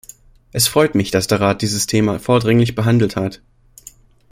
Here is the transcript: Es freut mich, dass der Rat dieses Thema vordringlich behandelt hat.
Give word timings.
Es 0.51 0.67
freut 0.67 0.95
mich, 0.95 1.11
dass 1.11 1.27
der 1.27 1.39
Rat 1.41 1.61
dieses 1.61 1.85
Thema 1.85 2.19
vordringlich 2.19 2.73
behandelt 2.73 3.15
hat. 3.15 3.39